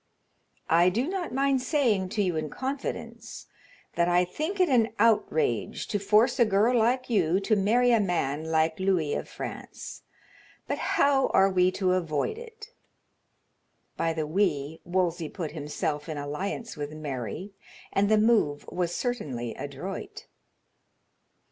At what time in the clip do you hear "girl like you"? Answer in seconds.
6.45-7.39